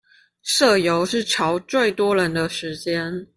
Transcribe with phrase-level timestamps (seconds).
[0.41, 3.27] 社遊是喬最多人的時間